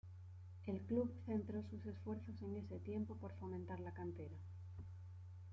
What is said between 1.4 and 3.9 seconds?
sus esfuerzos en ese tiempo por fomentar